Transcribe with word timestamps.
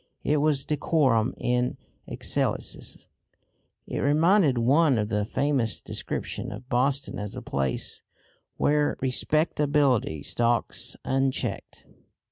It 0.23 0.37
was 0.37 0.65
decorum 0.65 1.35
in 1.37 1.77
excelsis. 2.07 3.07
It 3.85 3.99
reminded 3.99 4.57
one 4.57 4.97
of 4.97 5.09
the 5.09 5.25
famous 5.25 5.79
description 5.79 6.51
of 6.51 6.67
Boston 6.69 7.19
as 7.19 7.33
the 7.33 7.41
place 7.43 8.01
"where 8.57 8.97
respectability 8.99 10.23
stalks 10.23 10.97
unchecked." 11.05 11.85